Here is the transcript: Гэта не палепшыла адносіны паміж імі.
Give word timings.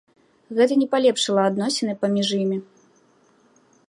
Гэта 0.59 0.77
не 0.83 0.85
палепшыла 0.95 1.41
адносіны 1.49 1.93
паміж 2.05 2.27
імі. 2.41 2.57